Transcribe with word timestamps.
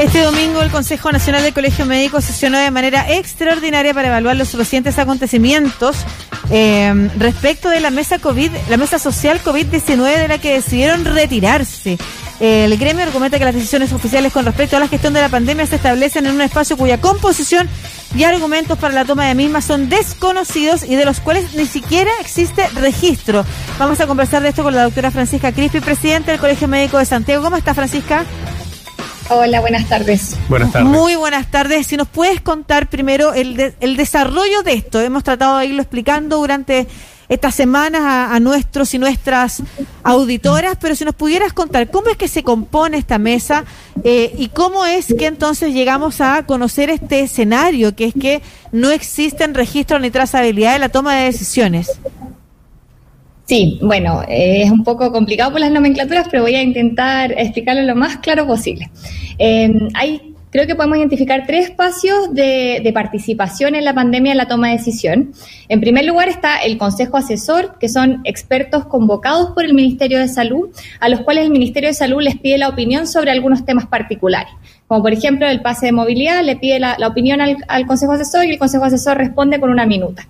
Este 0.00 0.22
domingo 0.22 0.62
el 0.62 0.70
Consejo 0.70 1.12
Nacional 1.12 1.42
del 1.42 1.52
Colegio 1.52 1.84
Médico 1.84 2.22
sesionó 2.22 2.56
de 2.56 2.70
manera 2.70 3.12
extraordinaria 3.12 3.92
para 3.92 4.08
evaluar 4.08 4.34
los 4.34 4.54
recientes 4.54 4.98
acontecimientos 4.98 5.94
eh, 6.50 7.10
respecto 7.18 7.68
de 7.68 7.80
la 7.80 7.90
mesa 7.90 8.18
COVID, 8.18 8.50
la 8.70 8.78
mesa 8.78 8.98
social 8.98 9.42
COVID-19 9.44 10.16
de 10.16 10.26
la 10.26 10.38
que 10.38 10.54
decidieron 10.54 11.04
retirarse. 11.04 11.98
El 12.40 12.78
gremio 12.78 13.04
argumenta 13.04 13.38
que 13.38 13.44
las 13.44 13.54
decisiones 13.54 13.92
oficiales 13.92 14.32
con 14.32 14.46
respecto 14.46 14.78
a 14.78 14.80
la 14.80 14.88
gestión 14.88 15.12
de 15.12 15.20
la 15.20 15.28
pandemia 15.28 15.66
se 15.66 15.76
establecen 15.76 16.24
en 16.24 16.34
un 16.34 16.40
espacio 16.40 16.78
cuya 16.78 16.98
composición 16.98 17.68
y 18.16 18.24
argumentos 18.24 18.78
para 18.78 18.94
la 18.94 19.04
toma 19.04 19.26
de 19.26 19.34
mismas 19.34 19.66
son 19.66 19.90
desconocidos 19.90 20.82
y 20.82 20.96
de 20.96 21.04
los 21.04 21.20
cuales 21.20 21.52
ni 21.52 21.66
siquiera 21.66 22.10
existe 22.22 22.66
registro. 22.68 23.44
Vamos 23.78 24.00
a 24.00 24.06
conversar 24.06 24.42
de 24.42 24.48
esto 24.48 24.62
con 24.62 24.74
la 24.74 24.84
doctora 24.84 25.10
Francisca 25.10 25.52
Crispi, 25.52 25.80
presidenta 25.80 26.30
del 26.30 26.40
Colegio 26.40 26.68
Médico 26.68 26.96
de 26.96 27.04
Santiago. 27.04 27.44
¿Cómo 27.44 27.58
está, 27.58 27.74
Francisca? 27.74 28.24
Hola, 29.30 29.60
buenas 29.60 29.88
tardes. 29.88 30.36
Buenas 30.48 30.72
tardes. 30.72 30.88
Muy 30.88 31.14
buenas 31.14 31.50
tardes. 31.50 31.86
Si 31.86 31.96
nos 31.96 32.08
puedes 32.08 32.40
contar 32.40 32.90
primero 32.90 33.32
el, 33.32 33.74
el 33.78 33.96
desarrollo 33.96 34.62
de 34.62 34.72
esto. 34.72 35.00
Hemos 35.00 35.22
tratado 35.22 35.58
de 35.58 35.66
irlo 35.66 35.82
explicando 35.82 36.38
durante 36.38 36.88
estas 37.30 37.54
semanas 37.54 38.02
a, 38.04 38.40
nuestros 38.40 38.92
y 38.92 38.98
nuestras 38.98 39.62
auditoras, 40.02 40.76
pero 40.80 40.96
si 40.96 41.04
nos 41.04 41.14
pudieras 41.14 41.52
contar 41.52 41.88
cómo 41.88 42.10
es 42.10 42.16
que 42.16 42.26
se 42.26 42.42
compone 42.42 42.98
esta 42.98 43.18
mesa 43.18 43.64
eh, 44.02 44.34
y 44.36 44.48
cómo 44.48 44.84
es 44.84 45.14
que 45.16 45.26
entonces 45.26 45.72
llegamos 45.72 46.20
a 46.20 46.44
conocer 46.44 46.90
este 46.90 47.20
escenario, 47.20 47.94
que 47.94 48.06
es 48.06 48.14
que 48.20 48.42
no 48.72 48.90
existen 48.90 49.54
registros 49.54 50.00
ni 50.00 50.10
trazabilidad 50.10 50.72
de 50.72 50.80
la 50.80 50.88
toma 50.88 51.14
de 51.14 51.26
decisiones. 51.26 52.00
Sí, 53.50 53.80
bueno, 53.82 54.22
es 54.28 54.70
un 54.70 54.84
poco 54.84 55.10
complicado 55.10 55.50
por 55.50 55.58
las 55.58 55.72
nomenclaturas, 55.72 56.28
pero 56.30 56.44
voy 56.44 56.54
a 56.54 56.62
intentar 56.62 57.32
explicarlo 57.32 57.82
lo 57.82 57.96
más 57.96 58.18
claro 58.18 58.46
posible. 58.46 58.92
Eh, 59.40 59.72
hay 59.94 60.36
creo 60.52 60.68
que 60.68 60.76
podemos 60.76 60.98
identificar 60.98 61.42
tres 61.48 61.70
espacios 61.70 62.32
de, 62.32 62.88
participación 62.94 63.74
en 63.74 63.84
la 63.84 63.92
pandemia 63.92 64.30
en 64.30 64.38
la 64.38 64.46
toma 64.46 64.68
de 64.68 64.76
decisión. 64.76 65.32
En 65.68 65.80
primer 65.80 66.04
lugar 66.04 66.28
está 66.28 66.58
el 66.58 66.78
Consejo 66.78 67.16
Asesor, 67.16 67.76
que 67.80 67.88
son 67.88 68.20
expertos 68.22 68.84
convocados 68.84 69.50
por 69.50 69.64
el 69.64 69.74
Ministerio 69.74 70.20
de 70.20 70.28
Salud, 70.28 70.68
a 71.00 71.08
los 71.08 71.22
cuales 71.22 71.42
el 71.42 71.50
Ministerio 71.50 71.88
de 71.88 71.94
Salud 71.94 72.22
les 72.22 72.38
pide 72.38 72.56
la 72.56 72.68
opinión 72.68 73.08
sobre 73.08 73.32
algunos 73.32 73.64
temas 73.64 73.86
particulares. 73.86 74.52
Como 74.86 75.02
por 75.02 75.12
ejemplo 75.12 75.48
el 75.48 75.60
pase 75.60 75.86
de 75.86 75.92
movilidad, 75.92 76.44
le 76.44 76.54
pide 76.54 76.78
la, 76.78 76.96
opinión 77.04 77.40
al, 77.40 77.56
al 77.66 77.84
Consejo 77.88 78.12
Asesor 78.12 78.44
y 78.44 78.50
el 78.50 78.58
Consejo 78.58 78.84
Asesor 78.84 79.18
responde 79.18 79.58
con 79.58 79.70
una 79.70 79.86
minuta. 79.86 80.28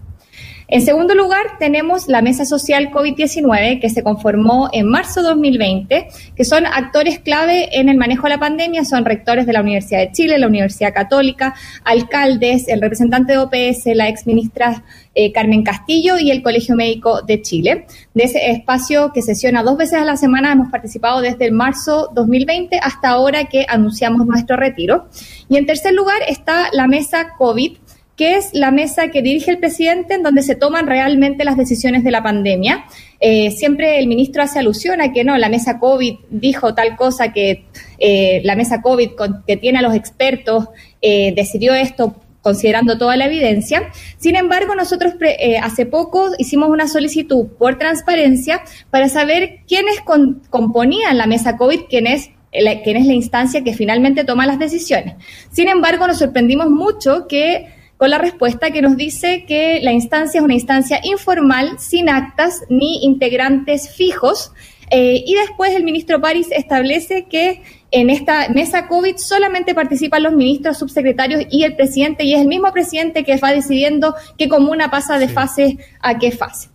En 0.73 0.83
segundo 0.83 1.17
lugar, 1.17 1.59
tenemos 1.59 2.07
la 2.07 2.23
Mesa 2.23 2.45
Social 2.45 2.93
COVID-19 2.93 3.81
que 3.81 3.91
se 3.91 4.05
conformó 4.05 4.69
en 4.73 4.87
marzo 4.87 5.21
de 5.21 5.31
2020, 5.31 6.07
que 6.37 6.45
son 6.45 6.65
actores 6.65 7.19
clave 7.19 7.81
en 7.81 7.89
el 7.89 7.97
manejo 7.97 8.29
de 8.29 8.35
la 8.35 8.39
pandemia, 8.39 8.85
son 8.85 9.05
rectores 9.05 9.47
de 9.47 9.53
la 9.53 9.63
Universidad 9.63 9.99
de 9.99 10.13
Chile, 10.13 10.39
la 10.39 10.47
Universidad 10.47 10.95
Católica, 10.95 11.57
alcaldes, 11.83 12.69
el 12.69 12.81
representante 12.81 13.33
de 13.33 13.39
OPS, 13.39 13.87
la 13.97 14.09
exministra 14.09 14.85
eh, 15.17 15.33
Carmen 15.33 15.65
Castillo 15.65 16.19
y 16.21 16.31
el 16.31 16.41
Colegio 16.41 16.77
Médico 16.77 17.23
de 17.23 17.43
Chile. 17.43 17.87
De 18.15 18.23
ese 18.23 18.53
espacio 18.53 19.11
que 19.13 19.23
sesiona 19.23 19.65
dos 19.65 19.77
veces 19.77 19.95
a 19.95 20.05
la 20.05 20.17
semana 20.17 20.53
hemos 20.53 20.71
participado 20.71 21.21
desde 21.21 21.47
el 21.47 21.53
marzo 21.53 22.13
2020 22.15 22.79
hasta 22.81 23.09
ahora 23.09 23.47
que 23.47 23.67
anunciamos 23.69 24.25
nuestro 24.25 24.57
retiro. 24.57 25.09
Y 25.49 25.57
en 25.57 25.67
tercer 25.67 25.95
lugar 25.95 26.19
está 26.29 26.69
la 26.73 26.87
Mesa 26.87 27.35
COVID 27.37 27.73
que 28.21 28.37
es 28.37 28.51
la 28.53 28.71
mesa 28.71 29.09
que 29.09 29.23
dirige 29.23 29.51
el 29.51 29.57
presidente 29.57 30.13
en 30.13 30.23
donde 30.23 30.43
se 30.43 30.55
toman 30.55 30.87
realmente 30.87 31.43
las 31.43 31.57
decisiones 31.57 32.05
de 32.05 32.11
la 32.11 32.23
pandemia. 32.23 32.85
Eh, 33.19 33.51
siempre 33.51 33.99
el 33.99 34.09
ministro 34.09 34.43
hace 34.43 34.59
alusión 34.59 35.01
a 35.01 35.11
que 35.11 35.25
no, 35.25 35.39
la 35.39 35.49
mesa 35.49 35.79
COVID 35.79 36.17
dijo 36.29 36.75
tal 36.75 36.97
cosa, 36.97 37.33
que 37.33 37.65
eh, 37.99 38.43
la 38.45 38.57
mesa 38.57 38.83
COVID 38.83 39.13
que 39.47 39.57
tiene 39.57 39.79
a 39.79 39.83
los 39.83 39.95
expertos 39.95 40.69
eh, 41.01 41.33
decidió 41.35 41.73
esto 41.73 42.15
considerando 42.43 42.99
toda 42.99 43.17
la 43.17 43.25
evidencia. 43.25 43.91
Sin 44.19 44.37
embargo, 44.37 44.75
nosotros 44.75 45.15
hace 45.63 45.87
poco 45.87 46.29
hicimos 46.37 46.69
una 46.69 46.89
solicitud 46.89 47.47
por 47.59 47.79
transparencia 47.79 48.61
para 48.91 49.09
saber 49.09 49.61
quiénes 49.67 49.95
componían 50.51 51.17
la 51.17 51.27
mesa 51.27 51.57
COVID, 51.57 51.85
quién 51.89 52.07
es 52.07 52.29
quién 52.51 52.97
es 52.99 53.07
la 53.07 53.15
instancia 53.15 53.65
que 53.65 53.73
finalmente 53.73 54.25
toma 54.25 54.45
las 54.45 54.59
decisiones. 54.59 55.15
Sin 55.53 55.69
embargo, 55.69 56.07
nos 56.07 56.19
sorprendimos 56.19 56.69
mucho 56.69 57.27
que 57.27 57.80
con 58.01 58.09
la 58.09 58.17
respuesta 58.17 58.71
que 58.71 58.81
nos 58.81 58.97
dice 58.97 59.45
que 59.45 59.79
la 59.83 59.93
instancia 59.93 60.39
es 60.39 60.43
una 60.43 60.55
instancia 60.55 61.01
informal, 61.03 61.79
sin 61.79 62.09
actas 62.09 62.63
ni 62.71 63.05
integrantes 63.05 63.95
fijos. 63.95 64.53
Eh, 64.91 65.23
y 65.27 65.35
después 65.35 65.75
el 65.75 65.85
ministro 65.85 66.19
París 66.19 66.49
establece 66.51 67.27
que 67.27 67.63
en 67.91 68.09
esta 68.09 68.49
mesa 68.49 68.89
COVID 68.89 69.19
solamente 69.19 69.75
participan 69.75 70.23
los 70.23 70.33
ministros, 70.33 70.79
subsecretarios 70.79 71.45
y 71.51 71.65
el 71.65 71.77
presidente, 71.77 72.25
y 72.25 72.33
es 72.33 72.41
el 72.41 72.49
mismo 72.49 72.73
presidente 72.73 73.23
que 73.23 73.37
va 73.37 73.53
decidiendo 73.53 74.15
qué 74.39 74.49
comuna 74.49 74.91
pasa 74.91 75.19
de 75.19 75.29
fase 75.29 75.77
a 76.01 76.19
qué 76.19 76.33
fase. 76.33 76.71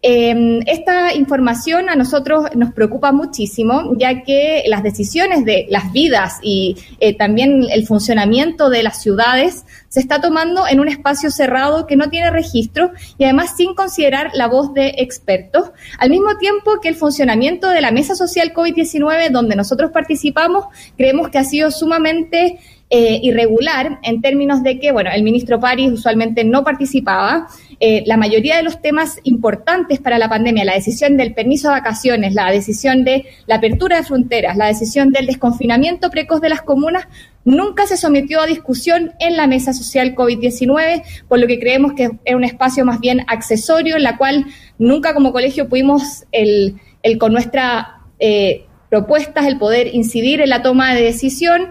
Eh, 0.00 0.60
esta 0.66 1.12
información 1.14 1.88
a 1.88 1.96
nosotros 1.96 2.46
nos 2.54 2.72
preocupa 2.72 3.10
muchísimo, 3.10 3.92
ya 3.96 4.22
que 4.22 4.62
las 4.66 4.84
decisiones 4.84 5.44
de 5.44 5.66
las 5.70 5.92
vidas 5.92 6.38
y 6.40 6.76
eh, 7.00 7.16
también 7.16 7.66
el 7.70 7.84
funcionamiento 7.84 8.70
de 8.70 8.84
las 8.84 9.02
ciudades 9.02 9.64
se 9.88 9.98
está 9.98 10.20
tomando 10.20 10.68
en 10.68 10.78
un 10.78 10.88
espacio 10.88 11.30
cerrado 11.30 11.86
que 11.86 11.96
no 11.96 12.10
tiene 12.10 12.30
registro 12.30 12.92
y 13.16 13.24
además 13.24 13.56
sin 13.56 13.74
considerar 13.74 14.30
la 14.34 14.46
voz 14.46 14.72
de 14.72 14.94
expertos, 14.98 15.72
al 15.98 16.10
mismo 16.10 16.36
tiempo 16.36 16.80
que 16.80 16.88
el 16.88 16.94
funcionamiento 16.94 17.68
de 17.68 17.80
la 17.80 17.90
Mesa 17.90 18.14
Social 18.14 18.52
COVID-19, 18.54 19.30
donde 19.30 19.56
nosotros 19.56 19.90
participamos, 19.90 20.66
creemos 20.96 21.30
que 21.30 21.38
ha 21.38 21.44
sido 21.44 21.70
sumamente 21.70 22.60
eh, 22.90 23.20
irregular 23.22 23.98
en 24.02 24.22
términos 24.22 24.62
de 24.62 24.78
que, 24.78 24.92
bueno, 24.92 25.10
el 25.12 25.22
ministro 25.22 25.60
París 25.60 25.92
usualmente 25.92 26.42
no 26.44 26.64
participaba. 26.64 27.46
Eh, 27.80 28.02
la 28.06 28.16
mayoría 28.16 28.56
de 28.56 28.62
los 28.62 28.80
temas 28.80 29.20
importantes 29.24 30.00
para 30.00 30.18
la 30.18 30.28
pandemia, 30.28 30.64
la 30.64 30.74
decisión 30.74 31.16
del 31.16 31.34
permiso 31.34 31.68
de 31.68 31.74
vacaciones, 31.74 32.34
la 32.34 32.50
decisión 32.50 33.04
de 33.04 33.26
la 33.46 33.56
apertura 33.56 33.98
de 33.98 34.04
fronteras, 34.04 34.56
la 34.56 34.66
decisión 34.66 35.10
del 35.10 35.26
desconfinamiento 35.26 36.10
precoz 36.10 36.40
de 36.40 36.48
las 36.48 36.62
comunas, 36.62 37.08
nunca 37.44 37.86
se 37.86 37.96
sometió 37.96 38.40
a 38.40 38.46
discusión 38.46 39.12
en 39.20 39.36
la 39.36 39.46
mesa 39.46 39.74
social 39.74 40.14
COVID-19, 40.14 41.02
por 41.28 41.38
lo 41.38 41.46
que 41.46 41.58
creemos 41.58 41.92
que 41.92 42.10
es 42.24 42.34
un 42.34 42.44
espacio 42.44 42.84
más 42.84 43.00
bien 43.00 43.24
accesorio, 43.28 43.96
en 43.96 44.02
la 44.02 44.16
cual 44.16 44.46
nunca 44.78 45.14
como 45.14 45.32
colegio 45.32 45.68
pudimos 45.68 46.24
el, 46.32 46.76
el 47.02 47.18
con 47.18 47.32
nuestras 47.32 47.86
eh, 48.18 48.64
propuestas 48.88 49.46
el 49.46 49.58
poder 49.58 49.94
incidir 49.94 50.40
en 50.40 50.48
la 50.48 50.62
toma 50.62 50.94
de 50.94 51.02
decisión. 51.02 51.68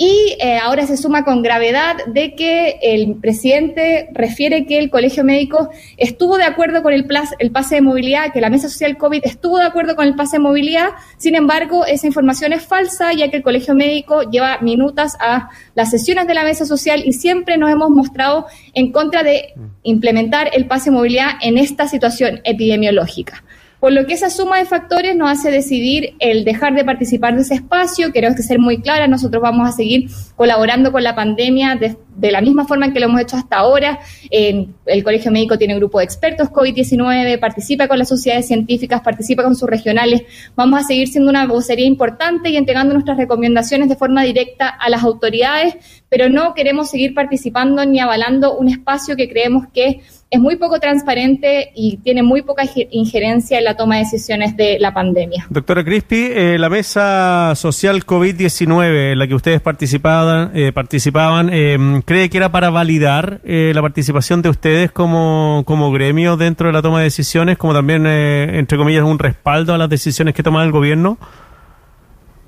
Y 0.00 0.36
eh, 0.38 0.58
ahora 0.58 0.86
se 0.86 0.96
suma 0.96 1.24
con 1.24 1.42
gravedad 1.42 1.96
de 2.06 2.36
que 2.36 2.78
el 2.82 3.16
presidente 3.16 4.08
refiere 4.12 4.64
que 4.64 4.78
el 4.78 4.90
Colegio 4.90 5.24
Médico 5.24 5.70
estuvo 5.96 6.36
de 6.36 6.44
acuerdo 6.44 6.84
con 6.84 6.92
el, 6.92 7.04
el 7.40 7.50
pase 7.50 7.74
de 7.74 7.80
movilidad, 7.80 8.32
que 8.32 8.40
la 8.40 8.48
Mesa 8.48 8.68
Social 8.68 8.96
COVID 8.96 9.22
estuvo 9.24 9.58
de 9.58 9.64
acuerdo 9.64 9.96
con 9.96 10.06
el 10.06 10.14
pase 10.14 10.36
de 10.36 10.44
movilidad. 10.44 10.90
Sin 11.16 11.34
embargo, 11.34 11.84
esa 11.84 12.06
información 12.06 12.52
es 12.52 12.64
falsa, 12.64 13.12
ya 13.12 13.28
que 13.28 13.38
el 13.38 13.42
Colegio 13.42 13.74
Médico 13.74 14.22
lleva 14.22 14.58
minutas 14.60 15.16
a 15.18 15.48
las 15.74 15.90
sesiones 15.90 16.28
de 16.28 16.34
la 16.34 16.44
Mesa 16.44 16.64
Social 16.64 17.02
y 17.04 17.12
siempre 17.12 17.56
nos 17.56 17.68
hemos 17.68 17.90
mostrado 17.90 18.46
en 18.74 18.92
contra 18.92 19.24
de 19.24 19.54
implementar 19.82 20.48
el 20.52 20.68
pase 20.68 20.90
de 20.90 20.96
movilidad 20.96 21.30
en 21.42 21.58
esta 21.58 21.88
situación 21.88 22.40
epidemiológica. 22.44 23.42
Por 23.80 23.92
lo 23.92 24.06
que 24.06 24.14
esa 24.14 24.28
suma 24.28 24.58
de 24.58 24.64
factores 24.64 25.14
nos 25.14 25.30
hace 25.30 25.52
decidir 25.52 26.14
el 26.18 26.44
dejar 26.44 26.74
de 26.74 26.84
participar 26.84 27.36
de 27.36 27.42
ese 27.42 27.54
espacio. 27.54 28.12
Queremos 28.12 28.36
que 28.36 28.42
ser 28.42 28.58
muy 28.58 28.78
clara, 28.80 29.06
nosotros 29.06 29.40
vamos 29.40 29.68
a 29.68 29.72
seguir 29.72 30.10
colaborando 30.34 30.90
con 30.90 31.04
la 31.04 31.14
pandemia 31.14 31.76
de, 31.76 31.96
la 32.32 32.40
misma 32.40 32.66
forma 32.66 32.86
en 32.86 32.92
que 32.92 32.98
lo 32.98 33.06
hemos 33.06 33.20
hecho 33.20 33.36
hasta 33.36 33.56
ahora. 33.56 34.00
el 34.30 35.04
Colegio 35.04 35.30
Médico 35.30 35.58
tiene 35.58 35.74
un 35.74 35.80
grupo 35.80 35.98
de 35.98 36.04
expertos 36.06 36.48
COVID-19, 36.48 37.38
participa 37.38 37.86
con 37.86 37.98
las 37.98 38.08
sociedades 38.08 38.48
científicas, 38.48 39.00
participa 39.00 39.44
con 39.44 39.54
sus 39.54 39.70
regionales. 39.70 40.22
Vamos 40.56 40.80
a 40.80 40.82
seguir 40.82 41.06
siendo 41.06 41.30
una 41.30 41.46
vocería 41.46 41.86
importante 41.86 42.50
y 42.50 42.56
entregando 42.56 42.94
nuestras 42.94 43.16
recomendaciones 43.16 43.88
de 43.88 43.94
forma 43.94 44.24
directa 44.24 44.68
a 44.68 44.90
las 44.90 45.04
autoridades, 45.04 45.76
pero 46.08 46.28
no 46.28 46.52
queremos 46.54 46.90
seguir 46.90 47.14
participando 47.14 47.84
ni 47.84 48.00
avalando 48.00 48.58
un 48.58 48.68
espacio 48.68 49.14
que 49.14 49.28
creemos 49.28 49.66
que 49.72 50.00
es 50.30 50.40
muy 50.40 50.56
poco 50.56 50.78
transparente 50.78 51.72
y 51.74 51.96
tiene 51.98 52.22
muy 52.22 52.42
poca 52.42 52.64
injerencia 52.90 53.58
en 53.58 53.64
la 53.64 53.76
toma 53.76 53.96
de 53.96 54.02
decisiones 54.02 54.56
de 54.56 54.78
la 54.78 54.92
pandemia. 54.92 55.46
Doctora 55.48 55.82
Crispi, 55.82 56.28
eh, 56.30 56.56
la 56.58 56.68
mesa 56.68 57.54
social 57.56 58.04
COVID-19 58.04 59.12
en 59.12 59.18
la 59.18 59.26
que 59.26 59.34
ustedes 59.34 59.62
participaban, 59.62 60.50
eh, 60.54 60.72
participaban 60.72 61.50
em, 61.50 62.02
¿cree 62.02 62.28
que 62.28 62.36
era 62.36 62.52
para 62.52 62.68
validar 62.68 63.40
eh, 63.44 63.72
la 63.74 63.80
participación 63.80 64.42
de 64.42 64.50
ustedes 64.50 64.92
como, 64.92 65.62
como 65.64 65.90
gremio 65.90 66.36
dentro 66.36 66.66
de 66.66 66.74
la 66.74 66.82
toma 66.82 66.98
de 66.98 67.04
decisiones, 67.04 67.56
como 67.56 67.72
también, 67.72 68.06
entre 68.06 68.76
comillas, 68.76 69.04
un 69.04 69.18
respaldo 69.18 69.72
a 69.72 69.78
las 69.78 69.88
decisiones 69.88 70.34
que 70.34 70.42
toma 70.42 70.62
el 70.62 70.72
gobierno? 70.72 71.18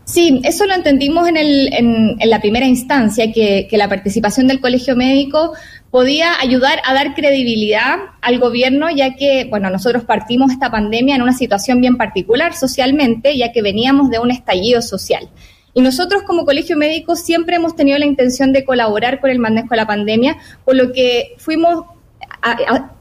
Sí, 0.05 0.41
eso 0.43 0.67
lo 0.67 0.75
entendimos 0.75 1.29
en, 1.29 1.37
el, 1.37 1.73
en, 1.73 2.17
la 2.29 2.41
primera 2.41 2.67
instancia, 2.67 3.33
que, 3.33 3.69
que, 3.71 3.77
la 3.77 3.89
participación 3.89 4.49
del 4.49 4.61
colegio 4.61 4.97
médico 4.97 5.53
podía 5.91 6.41
ayudar 6.41 6.81
a 6.85 6.95
dar 6.95 7.15
credibilidad 7.15 7.99
al 8.21 8.39
gobierno, 8.39 8.89
ya 8.91 9.17
que, 9.17 9.47
bueno, 9.49 9.71
nosotros 9.71 10.05
partimos 10.05 10.53
esta 10.53 10.71
pandemia 10.71 11.17
en 11.17 11.23
una 11.23 11.33
situación 11.33 11.81
bien 11.81 11.97
particular 11.97 12.55
socialmente, 12.55 13.37
ya 13.37 13.53
que 13.53 13.63
veníamos 13.63 14.11
de 14.11 14.19
un 14.19 14.31
estallido 14.31 14.83
social. 14.83 15.29
Y 15.75 15.83
nosotros 15.83 16.23
como 16.23 16.45
colegio 16.45 16.77
médico 16.77 17.17
siempre 17.17 17.57
hemos 17.57 17.77
tenido 17.77 17.99
la 17.99 18.07
intención 18.07 18.53
de 18.53 18.65
colaborar 18.65 19.21
con 19.21 19.31
el 19.31 19.39
manejo 19.39 19.69
de 19.71 19.77
la 19.77 19.87
pandemia, 19.87 20.37
por 20.65 20.77
lo 20.77 20.93
que 20.93 21.35
fuimos 21.39 21.85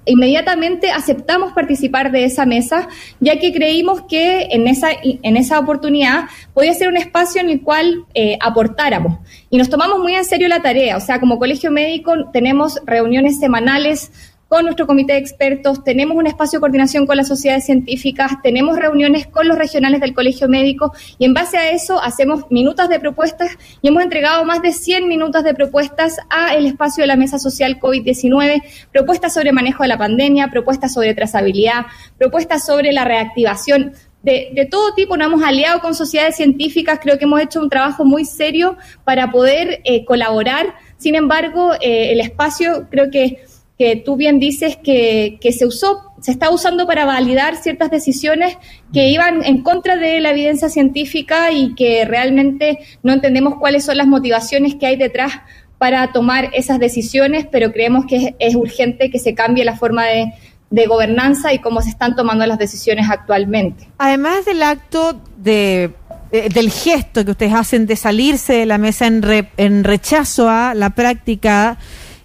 inmediatamente 0.05 0.91
aceptamos 0.91 1.53
participar 1.53 2.11
de 2.11 2.25
esa 2.25 2.45
mesa, 2.45 2.87
ya 3.19 3.39
que 3.39 3.53
creímos 3.53 4.01
que 4.03 4.47
en 4.51 4.67
esa, 4.67 4.89
en 5.01 5.37
esa 5.37 5.59
oportunidad 5.59 6.25
podía 6.53 6.73
ser 6.73 6.87
un 6.87 6.97
espacio 6.97 7.41
en 7.41 7.49
el 7.49 7.61
cual 7.61 8.05
eh, 8.13 8.37
aportáramos. 8.41 9.19
Y 9.49 9.57
nos 9.57 9.69
tomamos 9.69 9.99
muy 9.99 10.15
en 10.15 10.25
serio 10.25 10.47
la 10.47 10.61
tarea, 10.61 10.97
o 10.97 10.99
sea, 10.99 11.19
como 11.19 11.39
colegio 11.39 11.71
médico 11.71 12.13
tenemos 12.31 12.79
reuniones 12.85 13.39
semanales 13.39 14.11
con 14.49 14.65
nuestro 14.65 14.87
comité 14.87 15.13
de 15.13 15.19
expertos, 15.19 15.83
tenemos 15.83 16.17
un 16.17 16.25
espacio 16.25 16.57
de 16.57 16.61
coordinación 16.61 17.05
con 17.05 17.15
las 17.15 17.27
sociedades 17.27 17.65
científicas, 17.65 18.31
tenemos 18.41 18.77
reuniones 18.77 19.27
con 19.27 19.47
los 19.47 19.59
regionales 19.59 20.01
del 20.01 20.15
Colegio 20.15 20.49
Médico 20.49 20.91
y 21.19 21.25
en 21.25 21.35
base 21.35 21.57
a 21.57 21.69
eso 21.69 22.01
hacemos 22.01 22.49
minutas 22.49 22.89
de 22.89 22.99
propuestas 22.99 23.51
y 23.83 23.89
hemos 23.89 24.01
entregado 24.01 24.43
más 24.45 24.63
de 24.63 24.73
100 24.73 25.07
minutos 25.07 25.43
de 25.43 25.53
propuestas 25.53 26.17
a 26.31 26.55
el 26.55 26.65
espacio 26.65 27.03
de 27.03 27.07
la 27.07 27.15
mesa 27.15 27.37
social 27.37 27.79
COVID-19, 27.79 28.63
propuestas 28.91 29.35
sobre 29.35 29.51
manejo 29.51 29.83
de 29.83 29.89
la 29.89 29.99
pandemia, 29.99 30.49
propuestas 30.49 30.93
sobre 30.95 31.13
trazabilidad, 31.13 31.85
propuestas 32.17 32.65
sobre 32.65 32.91
la 32.91 33.05
reactivación. 33.05 33.93
De, 34.23 34.67
todo 34.69 34.95
tipo, 34.95 35.15
nos 35.15 35.27
hemos 35.27 35.43
aliado 35.43 35.79
con 35.79 35.93
sociedades 35.93 36.35
científicas, 36.35 36.99
creo 37.01 37.17
que 37.17 37.23
hemos 37.23 37.39
hecho 37.39 37.61
un 37.61 37.69
trabajo 37.69 38.03
muy 38.03 38.25
serio 38.25 38.77
para 39.05 39.31
poder 39.31 39.81
eh, 39.85 40.03
colaborar. 40.05 40.73
Sin 40.97 41.15
embargo, 41.15 41.73
eh, 41.75 42.11
el 42.11 42.19
espacio 42.19 42.87
creo 42.89 43.11
que 43.11 43.43
que 43.79 43.95
tú 43.95 44.17
bien 44.17 44.39
dices 44.39 44.75
que, 44.75 45.37
que, 45.39 45.53
se 45.53 45.65
usó, 45.65 46.11
se 46.19 46.31
está 46.31 46.49
usando 46.51 46.85
para 46.85 47.05
validar 47.05 47.55
ciertas 47.55 47.89
decisiones 47.89 48.57
que 48.91 49.07
iban 49.07 49.45
en 49.45 49.63
contra 49.63 49.95
de 49.95 50.19
la 50.19 50.31
evidencia 50.31 50.67
científica 50.67 51.53
y 51.53 51.73
que 51.75 52.03
realmente 52.03 52.79
no 53.03 53.13
entendemos 53.13 53.55
cuáles 53.57 53.85
son 53.85 53.95
las 53.95 54.05
motivaciones 54.05 54.75
que 54.75 54.85
hay 54.85 54.97
detrás 54.97 55.31
para 55.77 56.11
tomar 56.11 56.49
esas 56.51 56.77
decisiones, 56.77 57.47
pero 57.49 57.71
creemos 57.71 58.05
que 58.05 58.35
es, 58.37 58.53
urgente 58.53 59.09
que 59.09 59.17
se 59.17 59.33
cambie 59.33 59.63
la 59.63 59.77
forma 59.77 60.03
de, 60.03 60.33
de, 60.69 60.85
gobernanza 60.85 61.53
y 61.53 61.59
cómo 61.59 61.81
se 61.81 61.87
están 61.87 62.17
tomando 62.17 62.45
las 62.45 62.59
decisiones 62.59 63.09
actualmente. 63.09 63.87
Además 63.97 64.43
del 64.43 64.61
acto 64.61 65.21
de, 65.37 65.91
del 66.31 66.69
gesto 66.69 67.23
que 67.23 67.31
ustedes 67.31 67.53
hacen 67.53 67.85
de 67.85 67.95
salirse 67.95 68.55
de 68.55 68.65
la 68.65 68.77
mesa 68.77 69.07
en, 69.07 69.23
en 69.55 69.85
rechazo 69.85 70.49
a 70.49 70.73
la 70.75 70.89
práctica 70.89 71.77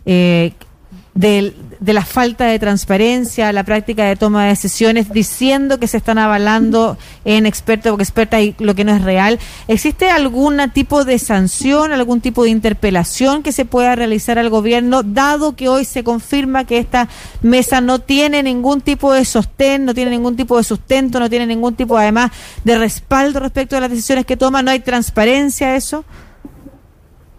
eh, 0.05 0.51
de, 1.15 1.55
de, 1.79 1.93
la 1.93 2.05
falta 2.05 2.47
de 2.47 2.59
transparencia, 2.59 3.53
la 3.53 3.63
práctica 3.63 4.05
de 4.05 4.17
toma 4.17 4.45
de 4.45 4.49
decisiones, 4.51 5.13
diciendo 5.13 5.79
que 5.79 5.87
se 5.87 5.99
están 5.99 6.19
avalando 6.19 6.99
en 7.25 7.47
experto 7.47 7.95
o 7.95 8.01
experta 8.01 8.41
y 8.41 8.55
lo 8.59 8.75
que 8.75 8.85
no 8.85 8.95
es 8.95 9.03
real. 9.03 9.39
¿Existe 9.69 10.11
algún 10.11 10.59
tipo 10.73 11.05
de 11.05 11.19
sanción, 11.19 11.93
algún 11.93 12.21
tipo 12.21 12.45
de 12.45 12.51
interpelación 12.51 13.43
que 13.43 13.53
se 13.53 13.65
pueda 13.65 13.95
realizar 13.95 14.39
al 14.39 14.51
gobierno, 14.51 15.03
dado 15.03 15.55
que 15.55 15.69
hoy 15.69 15.85
se 15.85 16.03
confirma 16.03 16.65
que 16.65 16.79
esta 16.79 17.09
mesa 17.43 17.81
no 17.81 18.01
tiene 18.01 18.43
ningún 18.43 18.81
tipo 18.81 19.13
de 19.13 19.25
sostén, 19.25 19.85
no 19.85 19.95
tiene 19.95 20.11
ningún 20.11 20.37
tipo 20.37 20.57
de 20.57 20.65
sustento, 20.65 21.21
no 21.21 21.31
tiene 21.31 21.47
ningún 21.47 21.75
tipo 21.75 21.97
además 21.97 22.33
de 22.65 22.77
respaldo 22.77 23.41
respecto 23.41 23.77
a 23.77 23.81
las 23.81 23.91
decisiones 23.91 24.27
que 24.27 24.37
toma, 24.37 24.63
no 24.63 24.73
hay 24.73 24.81
transparencia 24.81 25.77
eso? 25.77 26.05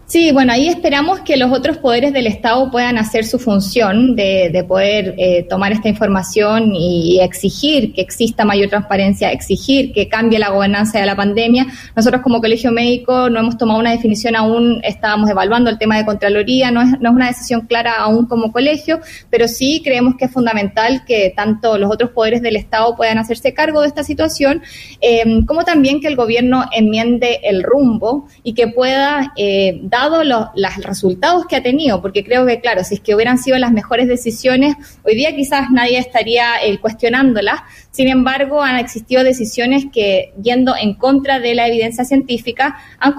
Sí, 0.08 0.30
bueno, 0.30 0.52
ahí 0.52 0.68
esperamos 0.68 1.18
que 1.22 1.36
los 1.36 1.50
otros 1.50 1.78
poderes 1.78 2.12
del 2.12 2.28
Estado 2.28 2.70
puedan 2.70 2.96
hacer 2.96 3.24
su 3.24 3.40
función 3.40 4.14
de, 4.14 4.50
de 4.52 4.62
poder 4.62 5.16
eh, 5.18 5.42
tomar 5.48 5.72
esta 5.72 5.88
información 5.88 6.72
y, 6.76 7.18
exigir 7.20 7.92
que 7.92 8.02
exista 8.02 8.44
mayor 8.44 8.68
transparencia, 8.68 9.32
exigir 9.32 9.92
que 9.92 10.08
cambie 10.08 10.38
la 10.38 10.50
gobernanza 10.50 11.00
de 11.00 11.06
la 11.06 11.16
pandemia. 11.16 11.66
Nosotros 11.96 12.22
como 12.22 12.40
Colegio 12.40 12.70
Médico 12.70 13.28
no 13.30 13.40
hemos 13.40 13.58
tomado 13.58 13.80
una 13.80 13.90
definición 13.90 14.36
aún, 14.36 14.80
estábamos 14.84 15.28
evaluando 15.28 15.70
el 15.70 15.78
tema 15.78 15.96
de 15.96 16.04
Contraloría, 16.04 16.70
no 16.70 16.82
es, 16.82 17.00
no 17.00 17.08
es 17.08 17.16
una 17.16 17.26
decisión 17.26 17.62
clara 17.62 17.96
aún 17.96 18.26
como 18.26 18.52
colegio, 18.52 19.00
pero 19.28 19.48
sí 19.48 19.80
creemos 19.82 20.14
que 20.16 20.26
es 20.26 20.30
fundamental 20.30 21.04
que 21.04 21.32
tanto 21.34 21.78
los 21.78 21.90
otros 21.90 22.10
poderes 22.10 22.42
del 22.42 22.54
Estado 22.54 22.94
puedan 22.94 23.18
hacerse 23.18 23.54
cargo 23.54 23.80
de 23.80 23.88
esta 23.88 24.04
situación, 24.04 24.62
eh, 25.00 25.24
como 25.46 25.64
también 25.64 26.00
que 26.00 26.06
el 26.06 26.14
gobierno 26.14 26.66
enmiende 26.70 27.40
el 27.42 27.64
rumbo 27.64 28.28
y 28.44 28.54
que 28.54 28.68
pueda 28.68 29.32
eh, 29.36 29.80
dado 30.00 30.24
los 30.24 30.76
resultados 30.78 31.46
que 31.46 31.56
ha 31.56 31.62
tenido, 31.62 32.00
porque 32.00 32.24
creo 32.24 32.46
que, 32.46 32.60
claro, 32.60 32.84
si 32.84 32.94
es 32.94 33.00
que 33.00 33.14
hubieran 33.14 33.38
sido 33.38 33.58
las 33.58 33.72
mejores 33.72 34.08
decisiones, 34.08 34.76
hoy 35.04 35.14
día 35.14 35.34
quizás 35.34 35.70
nadie 35.70 35.98
estaría 35.98 36.62
eh, 36.62 36.78
cuestionándolas, 36.78 37.60
sin 37.96 38.08
embargo, 38.08 38.60
han 38.62 38.76
existido 38.76 39.24
decisiones 39.24 39.86
que, 39.90 40.34
yendo 40.42 40.74
en 40.78 40.92
contra 40.92 41.40
de 41.40 41.54
la 41.54 41.66
evidencia 41.66 42.04
científica, 42.04 42.76
han 42.98 43.14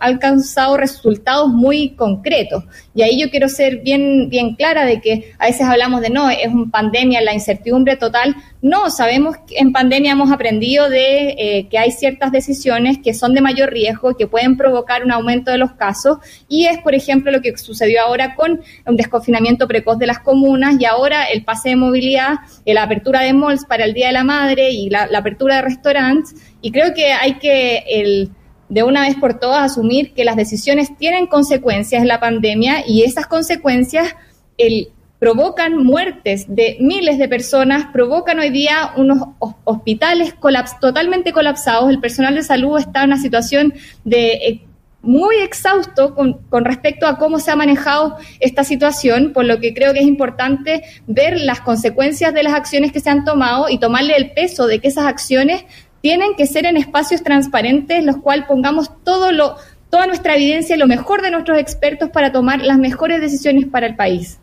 alcanzado 0.00 0.76
resultados 0.76 1.50
muy 1.50 1.90
concretos. 1.90 2.64
Y 2.96 3.02
ahí 3.02 3.20
yo 3.20 3.30
quiero 3.30 3.48
ser 3.48 3.76
bien, 3.76 4.28
bien 4.28 4.56
clara 4.56 4.84
de 4.84 5.00
que 5.00 5.34
a 5.38 5.46
veces 5.46 5.62
hablamos 5.62 6.00
de 6.00 6.10
no, 6.10 6.28
es 6.30 6.48
una 6.52 6.68
pandemia, 6.68 7.20
la 7.20 7.32
incertidumbre 7.32 7.96
total. 7.96 8.34
No, 8.60 8.90
sabemos 8.90 9.36
que 9.46 9.58
en 9.58 9.72
pandemia 9.72 10.10
hemos 10.10 10.32
aprendido 10.32 10.88
de 10.88 11.36
eh, 11.38 11.68
que 11.70 11.78
hay 11.78 11.92
ciertas 11.92 12.32
decisiones 12.32 12.98
que 12.98 13.14
son 13.14 13.34
de 13.34 13.40
mayor 13.40 13.70
riesgo, 13.70 14.16
que 14.16 14.26
pueden 14.26 14.56
provocar 14.56 15.04
un 15.04 15.12
aumento 15.12 15.52
de 15.52 15.58
los 15.58 15.74
casos, 15.74 16.07
y 16.48 16.66
es, 16.66 16.78
por 16.78 16.94
ejemplo, 16.94 17.30
lo 17.32 17.40
que 17.40 17.56
sucedió 17.56 18.02
ahora 18.02 18.34
con 18.34 18.60
un 18.86 18.96
desconfinamiento 18.96 19.66
precoz 19.68 19.98
de 19.98 20.06
las 20.06 20.20
comunas 20.20 20.76
y 20.78 20.84
ahora 20.84 21.24
el 21.24 21.44
pase 21.44 21.70
de 21.70 21.76
movilidad, 21.76 22.36
la 22.64 22.82
apertura 22.82 23.20
de 23.20 23.32
malls 23.32 23.64
para 23.64 23.84
el 23.84 23.94
día 23.94 24.08
de 24.08 24.12
la 24.12 24.24
Madre 24.24 24.70
y 24.70 24.90
la, 24.90 25.08
apertura 25.14 25.56
de 25.56 25.62
restaurantes. 25.62 26.34
Y 26.60 26.70
creo 26.70 26.94
que 26.94 27.12
hay 27.12 27.38
que 27.38 27.84
el, 27.88 28.30
de 28.68 28.82
una 28.82 29.02
vez 29.02 29.16
por 29.16 29.38
todas 29.38 29.72
asumir 29.72 30.12
que 30.12 30.24
las 30.24 30.36
decisiones 30.36 30.96
tienen 30.96 31.26
consecuencias 31.26 32.02
en 32.02 32.08
la 32.08 32.20
pandemia 32.20 32.84
y 32.86 33.02
esas 33.02 33.26
consecuencias 33.26 34.14
el, 34.56 34.88
provocan 35.18 35.76
muertes 35.76 36.46
de 36.48 36.76
miles 36.80 37.18
de 37.18 37.28
personas, 37.28 37.86
provocan 37.92 38.38
hoy 38.38 38.50
día 38.50 38.92
unos 38.96 39.18
hospitales 39.64 40.34
totalmente 40.80 41.32
colapsados, 41.32 41.90
el 41.90 42.00
personal 42.00 42.34
de 42.34 42.42
salud 42.42 42.78
está 42.78 43.02
en 43.02 43.10
una 43.10 43.20
situación 43.20 43.74
de 44.04 44.32
eh, 44.32 44.67
muy 45.02 45.36
exhausto 45.36 46.14
con, 46.14 46.34
con, 46.48 46.64
respecto 46.64 47.06
a 47.06 47.18
cómo 47.18 47.38
se 47.38 47.50
ha 47.50 47.56
manejado 47.56 48.16
esta 48.40 48.64
situación, 48.64 49.32
por 49.32 49.44
lo 49.44 49.60
que 49.60 49.72
creo 49.72 49.92
que 49.92 50.00
es 50.00 50.06
importante 50.06 50.82
ver 51.06 51.40
las 51.40 51.60
consecuencias 51.60 52.34
de 52.34 52.42
las 52.42 52.54
acciones 52.54 52.92
que 52.92 53.00
se 53.00 53.10
han 53.10 53.24
tomado 53.24 53.68
y 53.68 53.78
tomarle 53.78 54.16
el 54.16 54.32
peso 54.32 54.66
de 54.66 54.80
que 54.80 54.88
esas 54.88 55.06
acciones 55.06 55.64
tienen 56.00 56.34
que 56.36 56.46
ser 56.46 56.66
en 56.66 56.76
espacios 56.76 57.22
transparentes, 57.22 58.04
los 58.04 58.16
cuales 58.18 58.46
pongamos 58.46 58.90
todo 59.04 59.32
lo, 59.32 59.56
toda 59.90 60.06
nuestra 60.06 60.34
evidencia 60.34 60.76
y 60.76 60.78
lo 60.78 60.86
mejor 60.86 61.22
de 61.22 61.30
nuestros 61.30 61.58
expertos 61.58 62.10
para 62.10 62.32
tomar 62.32 62.62
las 62.62 62.78
mejores 62.78 63.20
decisiones 63.20 63.66
para 63.66 63.86
el 63.86 63.96
país. 63.96 64.38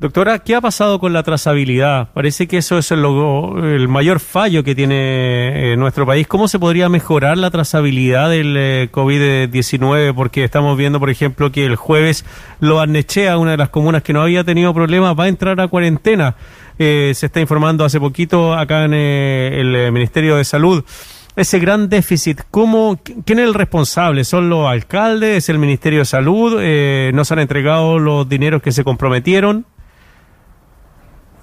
Doctora, 0.00 0.38
¿qué 0.38 0.54
ha 0.54 0.62
pasado 0.62 0.98
con 0.98 1.12
la 1.12 1.22
trazabilidad? 1.22 2.08
Parece 2.14 2.48
que 2.48 2.56
eso 2.56 2.78
es 2.78 2.90
el, 2.90 3.04
el 3.04 3.86
mayor 3.86 4.18
fallo 4.18 4.64
que 4.64 4.74
tiene 4.74 5.74
eh, 5.74 5.76
nuestro 5.76 6.06
país. 6.06 6.26
¿Cómo 6.26 6.48
se 6.48 6.58
podría 6.58 6.88
mejorar 6.88 7.36
la 7.36 7.50
trazabilidad 7.50 8.30
del 8.30 8.56
eh, 8.56 8.88
COVID-19? 8.90 10.14
Porque 10.14 10.42
estamos 10.42 10.78
viendo, 10.78 11.00
por 11.00 11.10
ejemplo, 11.10 11.52
que 11.52 11.66
el 11.66 11.76
jueves 11.76 12.24
Lo 12.60 12.80
Arnechea, 12.80 13.36
una 13.36 13.50
de 13.50 13.56
las 13.58 13.68
comunas 13.68 14.02
que 14.02 14.14
no 14.14 14.22
había 14.22 14.42
tenido 14.42 14.72
problemas, 14.72 15.14
va 15.18 15.24
a 15.24 15.28
entrar 15.28 15.60
a 15.60 15.68
cuarentena. 15.68 16.34
Eh, 16.78 17.12
se 17.14 17.26
está 17.26 17.40
informando 17.40 17.84
hace 17.84 18.00
poquito 18.00 18.54
acá 18.54 18.86
en 18.86 18.94
el 18.94 19.92
Ministerio 19.92 20.36
de 20.36 20.44
Salud 20.44 20.82
ese 21.36 21.58
gran 21.58 21.88
déficit, 21.88 22.40
¿cómo, 22.50 23.00
¿quién 23.24 23.38
es 23.38 23.46
el 23.46 23.54
responsable? 23.54 24.24
¿Son 24.24 24.50
los 24.50 24.66
alcaldes? 24.66 25.44
¿Es 25.44 25.48
el 25.48 25.58
Ministerio 25.58 26.00
de 26.00 26.04
Salud? 26.04 26.54
¿No 27.14 27.24
se 27.24 27.34
han 27.34 27.38
entregado 27.38 27.98
los 27.98 28.28
dineros 28.28 28.60
que 28.60 28.72
se 28.72 28.82
comprometieron? 28.82 29.64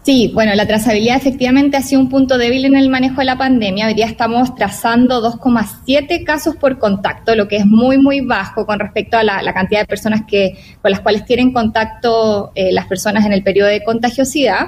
Sí, 0.07 0.31
bueno, 0.33 0.55
la 0.55 0.65
trazabilidad 0.65 1.17
efectivamente 1.17 1.75
ha 1.75 1.81
sido 1.81 1.99
un 1.99 2.07
punto 2.07 2.37
débil 2.37 2.63
en 2.63 2.77
el 2.77 2.87
manejo 2.87 3.17
de 3.17 3.25
la 3.25 3.37
pandemia. 3.37 3.87
Hoy 3.87 3.93
día 3.93 4.05
estamos 4.05 4.55
trazando 4.55 5.21
2,7 5.21 6.23
casos 6.23 6.55
por 6.55 6.79
contacto, 6.79 7.35
lo 7.35 7.49
que 7.49 7.57
es 7.57 7.65
muy, 7.65 7.97
muy 7.97 8.21
bajo 8.21 8.65
con 8.65 8.79
respecto 8.79 9.17
a 9.17 9.23
la, 9.23 9.53
cantidad 9.53 9.81
de 9.81 9.85
personas 9.85 10.21
que, 10.25 10.53
con 10.81 10.91
las 10.91 11.01
cuales 11.01 11.25
tienen 11.25 11.51
contacto 11.51 12.53
eh, 12.55 12.71
las 12.71 12.87
personas 12.87 13.25
en 13.25 13.33
el 13.33 13.43
periodo 13.43 13.67
de 13.67 13.83
contagiosidad. 13.83 14.67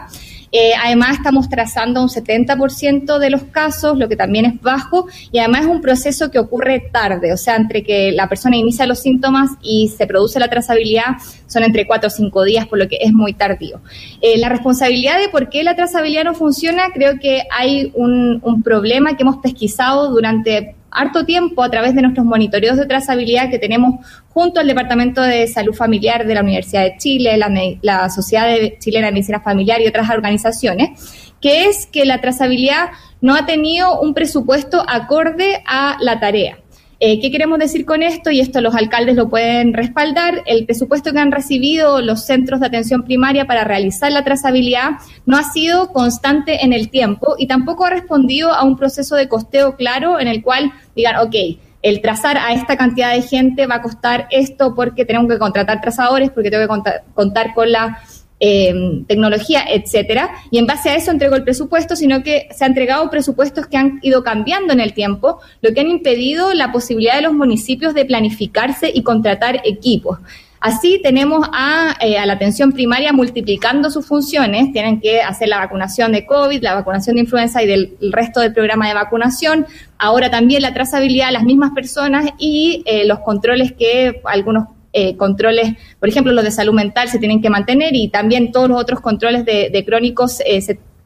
Eh, 0.52 0.72
además, 0.84 1.18
estamos 1.18 1.50
trazando 1.50 2.02
un 2.02 2.10
70% 2.10 3.20
de 3.20 3.30
los 3.30 3.44
casos, 3.44 3.98
lo 3.98 4.08
que 4.10 4.16
también 4.16 4.46
es 4.46 4.62
bajo, 4.62 5.08
y 5.32 5.40
además 5.40 5.62
es 5.62 5.68
un 5.68 5.82
proceso 5.82 6.32
que 6.32 6.40
ocurre 6.40 6.90
tarde, 6.92 7.34
o 7.34 7.38
sea, 7.38 7.56
entre 7.56 7.84
que 7.84 8.12
la 8.12 8.28
persona 8.28 8.58
inicia 8.58 8.86
los 8.86 9.00
síntomas 9.00 9.52
y 9.62 9.90
se 9.90 10.08
produce 10.08 10.40
la 10.40 10.50
trazabilidad 10.50 11.18
son 11.48 11.64
entre 11.64 11.88
4 11.88 12.08
o 12.08 12.10
5 12.10 12.44
días, 12.44 12.68
por 12.68 12.80
lo 12.80 12.88
que 12.88 12.98
es 13.02 13.12
muy 13.14 13.34
tardío. 13.34 13.82
Eh, 14.22 14.38
la 14.38 14.50
responsabilidad 14.50 15.20
de 15.20 15.30
por 15.30 15.50
qué 15.50 15.64
la 15.64 15.76
trazabilidad 15.76 16.24
no 16.24 16.34
funciona, 16.34 16.90
creo 16.94 17.20
que 17.20 17.44
hay 17.52 17.92
un, 17.96 18.40
un 18.44 18.62
problema 18.64 19.16
que 19.18 19.24
hemos 19.24 19.38
pesquisado 19.38 20.10
durante 20.10 20.76
harto 20.92 21.26
tiempo 21.26 21.64
a 21.64 21.70
través 21.70 21.96
de 21.96 22.02
nuestros 22.02 22.26
monitoreos 22.26 22.78
de 22.78 22.86
trazabilidad 22.86 23.50
que 23.50 23.60
tenemos 23.60 24.06
junto 24.30 24.60
al 24.60 24.68
Departamento 24.68 25.22
de 25.22 25.48
Salud 25.48 25.74
Familiar 25.74 26.26
de 26.26 26.34
la 26.36 26.42
Universidad 26.42 26.84
de 26.84 26.98
Chile, 26.98 27.38
la, 27.38 27.52
la 27.82 28.10
Sociedad 28.10 28.48
de 28.48 28.78
Chilena 28.80 29.08
de 29.08 29.14
Medicina 29.14 29.40
Familiar 29.40 29.82
y 29.82 29.88
otras 29.88 30.10
organizaciones, 30.10 31.34
que 31.42 31.66
es 31.66 31.86
que 31.86 32.06
la 32.06 32.22
trazabilidad 32.22 32.90
no 33.22 33.36
ha 33.36 33.46
tenido 33.46 34.00
un 34.00 34.14
presupuesto 34.14 34.84
acorde 34.88 35.62
a 35.66 35.98
la 36.02 36.20
tarea. 36.20 36.58
Eh, 37.02 37.22
¿Qué 37.22 37.32
queremos 37.32 37.60
decir 37.60 37.86
con 37.86 38.04
esto? 38.04 38.30
Y 38.30 38.42
esto 38.42 38.60
los 38.60 38.76
alcaldes 38.76 39.16
lo 39.16 39.30
pueden 39.30 39.74
respaldar. 39.74 40.44
El 40.46 40.66
presupuesto 40.66 41.14
que 41.14 41.20
han 41.20 41.32
recibido 41.32 42.02
los 42.02 42.26
centros 42.26 42.60
de 42.60 42.68
atención 42.68 43.04
primaria 43.04 43.46
para 43.46 43.64
realizar 43.64 44.12
la 44.12 44.26
trazabilidad 44.26 44.92
no 45.26 45.38
ha 45.38 45.44
sido 45.44 45.94
constante 45.94 46.66
en 46.66 46.74
el 46.74 46.90
tiempo 46.90 47.36
y 47.38 47.48
tampoco 47.48 47.86
ha 47.86 47.90
respondido 47.90 48.52
a 48.54 48.66
un 48.66 48.76
proceso 48.76 49.16
de 49.16 49.30
costeo 49.30 49.78
claro 49.78 50.20
en 50.20 50.28
el 50.28 50.44
cual 50.44 50.74
digan, 50.94 51.16
ok, 51.26 51.36
el 51.82 52.02
trazar 52.02 52.38
a 52.38 52.52
esta 52.52 52.76
cantidad 52.76 53.14
de 53.14 53.22
gente 53.22 53.66
va 53.66 53.76
a 53.76 53.82
costar 53.82 54.28
esto 54.32 54.76
porque 54.76 55.06
tenemos 55.06 55.32
que 55.32 55.40
contratar 55.40 55.80
trazadores, 55.80 56.30
porque 56.32 56.52
tengo 56.52 56.64
que 56.64 57.02
contar, 57.14 57.54
con 57.54 57.72
la 57.72 58.00
eh, 58.40 59.04
tecnología, 59.08 59.66
etcétera. 59.70 60.32
Y 60.52 60.58
en 60.58 60.66
base 60.66 60.90
a 60.90 60.96
eso 60.96 61.12
entregó 61.12 61.36
el 61.36 61.44
presupuesto, 61.44 61.96
sino 61.96 62.24
que 62.24 62.48
se 62.56 62.66
han 62.66 62.72
entregado 62.72 63.10
presupuestos 63.10 63.68
que 63.68 63.78
han 63.78 64.00
ido 64.02 64.24
cambiando 64.24 64.74
en 64.74 64.80
el 64.80 64.94
tiempo, 64.94 65.40
lo 65.62 65.74
que 65.74 65.82
han 65.82 65.88
impedido 65.88 66.54
la 66.54 66.72
posibilidad 66.72 67.16
de 67.16 67.24
los 67.24 67.34
municipios 67.34 67.94
de 67.94 68.06
planificarse 68.06 68.92
y 68.94 69.04
contratar 69.04 69.62
equipos. 69.66 70.20
Así 70.62 71.00
tenemos 71.02 71.48
a, 71.54 71.96
eh, 72.02 72.18
a, 72.18 72.26
la 72.26 72.34
atención 72.34 72.74
primaria 72.74 73.14
multiplicando 73.14 73.90
sus 73.90 74.06
funciones, 74.06 74.74
tienen 74.74 75.00
que 75.00 75.22
hacer 75.22 75.48
la 75.48 75.58
vacunación 75.58 76.12
de 76.12 76.26
COVID, 76.26 76.62
la 76.62 76.76
vacunación 76.76 77.16
de 77.16 77.22
influenza 77.22 77.64
y 77.64 77.68
del 77.68 77.96
resto 78.12 78.42
del 78.42 78.54
programa 78.54 78.90
de 78.90 78.94
vacunación, 78.94 79.66
ahora 79.98 80.30
también 80.30 80.62
la 80.62 80.74
trazabilidad 80.74 81.28
de 81.28 81.34
las 81.34 81.44
mismas 81.44 81.72
personas 81.72 82.30
y 82.38 82.84
eh, 82.86 83.06
los 83.06 83.20
controles 83.20 83.72
que 83.72 84.22
algunos 84.26 84.66
eh, 84.94 85.16
controles, 85.18 85.74
por 86.00 86.10
ejemplo, 86.10 86.34
los 86.34 86.44
de 86.44 86.52
salud 86.52 86.74
mental 86.74 87.10
se 87.10 87.20
tienen 87.20 87.42
que 87.42 87.50
mantener 87.50 87.96
y 87.96 88.10
también 88.10 88.52
todos 88.52 88.70
los 88.70 88.82
otros 88.82 89.02
controles 89.02 89.46
de, 89.46 89.84
crónicos 89.86 90.40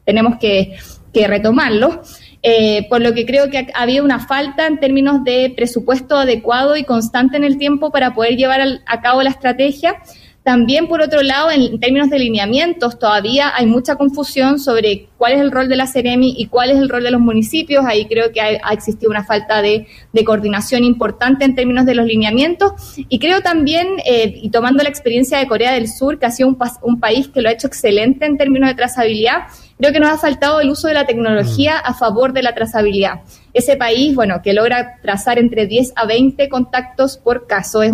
tenemos 0.04 0.36
que, 0.38 0.76
retomarlos. 1.12 2.20
Eh, 2.46 2.86
por 2.90 3.00
lo 3.00 3.14
que 3.14 3.24
creo 3.24 3.48
que 3.48 3.68
había 3.72 4.02
una 4.02 4.26
falta 4.26 4.66
en 4.66 4.78
términos 4.78 5.24
de 5.24 5.50
presupuesto 5.56 6.18
adecuado 6.18 6.76
y 6.76 6.84
constante 6.84 7.38
en 7.38 7.44
el 7.44 7.56
tiempo 7.56 7.90
para 7.90 8.12
poder 8.12 8.36
llevar 8.36 8.60
a 8.84 9.00
cabo 9.00 9.22
la 9.22 9.30
estrategia. 9.30 9.96
También, 10.44 10.88
por 10.88 11.00
otro 11.00 11.22
lado, 11.22 11.50
en 11.50 11.80
términos 11.80 12.10
de 12.10 12.18
lineamientos, 12.18 12.98
todavía 12.98 13.50
hay 13.56 13.64
mucha 13.64 13.96
confusión 13.96 14.58
sobre 14.58 15.08
cuál 15.16 15.32
es 15.32 15.40
el 15.40 15.50
rol 15.50 15.70
de 15.70 15.76
la 15.76 15.86
Ceremi 15.86 16.34
y 16.36 16.48
cuál 16.48 16.70
es 16.70 16.76
el 16.76 16.90
rol 16.90 17.02
de 17.02 17.10
los 17.10 17.20
municipios. 17.22 17.86
Ahí 17.86 18.04
creo 18.04 18.30
que 18.30 18.42
ha, 18.42 18.72
existido 18.72 19.10
una 19.10 19.24
falta 19.24 19.62
de, 19.62 19.86
coordinación 20.26 20.84
importante 20.84 21.46
en 21.46 21.54
términos 21.54 21.86
de 21.86 21.94
los 21.94 22.04
lineamientos. 22.04 22.72
Y 23.08 23.18
creo 23.18 23.40
también, 23.40 23.86
eh, 24.04 24.38
y 24.42 24.50
tomando 24.50 24.82
la 24.82 24.90
experiencia 24.90 25.38
de 25.38 25.46
Corea 25.46 25.72
del 25.72 25.88
Sur, 25.88 26.18
que 26.18 26.26
ha 26.26 26.30
sido 26.30 26.50
un, 26.50 26.58
un 26.82 27.00
país 27.00 27.28
que 27.28 27.40
lo 27.40 27.48
ha 27.48 27.52
hecho 27.52 27.66
excelente 27.66 28.26
en 28.26 28.36
términos 28.36 28.68
de 28.68 28.74
trazabilidad, 28.74 29.44
Creo 29.78 29.92
que 29.92 30.00
nos 30.00 30.10
ha 30.10 30.18
faltado 30.18 30.60
el 30.60 30.70
uso 30.70 30.88
de 30.88 30.94
la 30.94 31.06
tecnología 31.06 31.76
mm. 31.76 31.90
a 31.90 31.94
favor 31.94 32.32
de 32.32 32.42
la 32.42 32.54
trazabilidad. 32.54 33.20
Ese 33.52 33.76
país, 33.76 34.14
bueno, 34.14 34.40
que 34.42 34.52
logra 34.52 34.98
trazar 35.02 35.38
entre 35.38 35.66
10 35.66 35.92
a 35.96 36.06
20 36.06 36.48
contactos 36.48 37.18
por 37.18 37.46
caso, 37.46 37.82
es, 37.82 37.92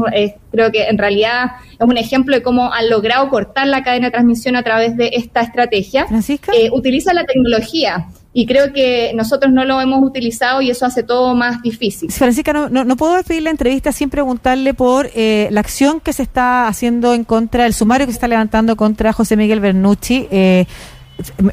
creo 0.51 0.71
que 0.71 0.85
en 0.85 0.99
realidad 0.99 1.53
es 1.79 1.87
un 1.87 1.97
ejemplo 1.97 2.35
de 2.35 2.43
cómo 2.43 2.73
han 2.73 2.89
logrado 2.89 3.29
cortar 3.29 3.67
la 3.67 3.83
cadena 3.83 4.07
de 4.07 4.13
transmisión 4.13 4.57
a 4.57 4.63
través 4.63 4.97
de 4.97 5.11
esta 5.15 5.41
estrategia. 5.41 6.07
Francisca. 6.07 6.53
Eh, 6.55 6.71
utiliza 6.73 7.13
la 7.13 7.25
tecnología 7.25 8.07
y 8.33 8.47
creo 8.47 8.73
que 8.73 9.13
nosotros 9.15 9.53
no 9.53 9.65
lo 9.65 9.81
hemos 9.81 10.03
utilizado 10.03 10.63
y 10.63 10.71
eso 10.71 10.87
hace 10.87 11.03
todo 11.03 11.35
más 11.35 11.63
difícil. 11.63 12.13
Francisca, 12.13 12.53
no, 12.53 12.69
no, 12.69 12.97
puedo 12.97 13.17
despedir 13.17 13.43
la 13.43 13.51
entrevista 13.51 13.91
sin 13.91 14.09
preguntarle 14.09 14.73
por 14.73 15.11
eh, 15.15 15.49
la 15.51 15.61
acción 15.61 16.01
que 16.01 16.13
se 16.13 16.23
está 16.23 16.69
haciendo 16.69 17.13
en 17.13 17.25
contra, 17.25 17.67
el 17.67 17.75
sumario 17.75 18.07
que 18.07 18.13
se 18.13 18.17
está 18.17 18.29
levantando 18.29 18.77
contra 18.77 19.13
José 19.13 19.37
Miguel 19.37 19.61
Bernucci. 19.61 20.29
Eh, 20.31 20.67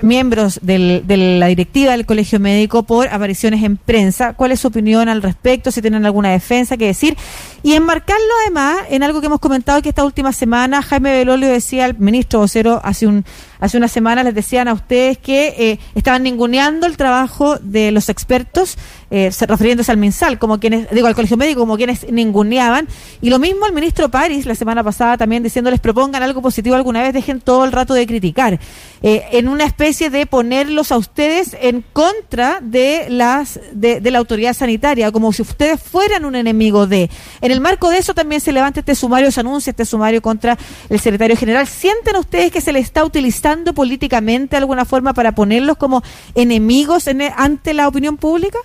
miembros 0.02 0.60
del, 0.62 1.04
de 1.06 1.18
la 1.18 1.48
directiva 1.48 1.92
del 1.92 2.06
Colegio 2.06 2.40
Médico 2.40 2.84
por 2.84 3.08
apariciones 3.08 3.64
en 3.64 3.78
prensa. 3.78 4.34
¿Cuál 4.34 4.52
es 4.52 4.60
su 4.60 4.68
opinión 4.68 5.10
al 5.10 5.22
respecto? 5.22 5.72
Si 5.72 5.82
tienen 5.82 6.06
alguna 6.06 6.32
defensa 6.32 6.78
que 6.78 6.86
decir. 6.86 7.16
Y 7.64 7.74
enmarcarlo 7.74 8.24
además 8.44 8.78
en 8.90 9.04
algo 9.04 9.20
que 9.20 9.28
hemos 9.28 9.40
comentado 9.40 9.82
que 9.82 9.90
esta 9.90 10.06
última 10.06 10.32
semana 10.32 10.82
Jaime 10.82 11.12
Belolio 11.12 11.50
decía 11.50 11.86
al 11.86 11.98
ministro 11.98 12.40
vocero 12.40 12.80
hace 12.84 13.08
un 13.08 13.26
hace 13.60 13.78
una 13.78 13.88
semana 13.88 14.24
les 14.24 14.36
decían 14.36 14.68
a 14.68 14.74
ustedes 14.74 15.18
que 15.18 15.48
eh, 15.58 15.80
estaban 15.96 16.24
ninguneando 16.24 16.86
el 16.86 16.98
trabajo 16.98 17.58
de 17.58 17.92
los 17.92 18.10
expertos, 18.10 18.78
eh, 19.10 19.32
refiriéndose 19.48 19.92
al 19.92 19.98
MinSal, 19.98 20.38
como 20.38 20.60
quienes, 20.60 20.90
digo, 20.92 21.08
al 21.08 21.16
colegio 21.16 21.38
médico, 21.38 21.62
como 21.62 21.78
quienes 21.78 22.10
ninguneaban. 22.12 22.88
Y 23.22 23.30
lo 23.30 23.40
mismo 23.40 23.66
el 23.66 23.74
ministro 23.74 24.10
París 24.10 24.46
la 24.46 24.56
semana 24.56 24.84
pasada 24.84 25.18
también 25.18 25.44
diciéndoles 25.44 25.80
propongan 25.80 26.24
algo 26.24 26.42
positivo 26.42 26.76
alguna 26.76 27.02
vez, 27.02 27.14
dejen 27.14 27.42
todo 27.42 27.66
el 27.66 27.72
rato 27.72 27.94
de 27.94 28.06
criticar. 28.06 28.60
Eh, 29.04 29.24
en 29.32 29.48
una 29.48 29.66
especie 29.66 30.10
de 30.10 30.26
ponerlos 30.26 30.92
a 30.92 30.98
ustedes 30.98 31.56
en 31.60 31.84
contra 31.94 32.60
de 32.62 33.08
las 33.10 33.60
de 33.72 34.12
la 34.12 34.18
autoridad 34.18 34.54
sanitaria, 34.54 35.12
como 35.12 35.32
si 35.34 35.42
ustedes 35.42 35.82
fueran 35.82 36.26
un 36.26 36.36
enemigo 36.36 36.88
de. 36.88 37.10
En 37.48 37.54
el 37.54 37.62
marco 37.62 37.90
de 37.90 37.98
eso 37.98 38.14
también 38.14 38.42
se 38.42 38.52
levanta 38.52 38.82
este 38.82 38.94
sumario, 38.94 39.32
se 39.32 39.40
anuncia 39.40 39.72
este 39.72 39.86
sumario 39.86 40.22
contra 40.22 40.58
el 40.90 41.00
secretario 41.00 41.38
general. 41.38 41.66
¿Sienten 41.66 42.18
ustedes 42.18 42.52
que 42.52 42.60
se 42.60 42.74
le 42.74 42.80
está 42.80 43.06
utilizando 43.06 43.74
políticamente 43.74 44.58
de 44.58 44.58
alguna 44.58 44.84
forma 44.84 45.14
para 45.14 45.32
ponerlos 45.32 45.78
como 45.78 46.04
enemigos 46.36 47.08
en, 47.08 47.22
ante 47.22 47.74
la 47.74 47.88
opinión 47.88 48.18
pública? 48.18 48.58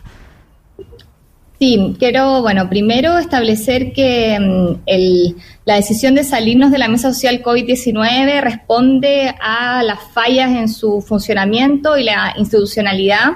Sí, 1.61 1.95
quiero, 2.01 2.43
bueno, 2.43 2.69
primero 2.69 3.19
establecer 3.19 3.93
que 3.93 4.37
mm, 4.41 5.37
la 5.65 5.77
decisión 5.77 6.17
de 6.17 6.25
salirnos 6.25 6.73
de 6.73 6.79
la 6.79 6.89
mesa 6.89 7.13
social 7.13 7.41
COVID-19 7.41 8.41
responde 8.41 9.33
a 9.41 9.85
las 9.85 10.01
fallas 10.13 10.51
en 10.51 10.69
su 10.69 11.03
funcionamiento 11.03 11.97
y 11.97 12.03
la 12.03 12.35
institucionalidad 12.37 13.35